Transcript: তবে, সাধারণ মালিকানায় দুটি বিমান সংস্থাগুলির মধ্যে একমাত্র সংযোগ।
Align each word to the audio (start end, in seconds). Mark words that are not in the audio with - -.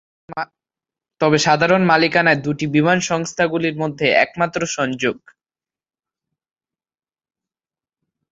তবে, 1.21 1.37
সাধারণ 1.37 1.81
মালিকানায় 1.83 2.39
দুটি 2.41 2.65
বিমান 2.67 2.99
সংস্থাগুলির 3.01 3.75
মধ্যে 3.77 4.05
একমাত্র 4.23 4.59
সংযোগ। 4.77 5.17